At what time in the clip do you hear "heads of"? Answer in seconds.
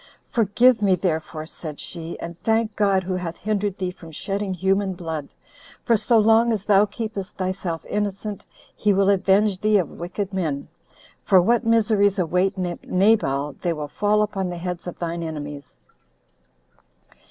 14.57-14.97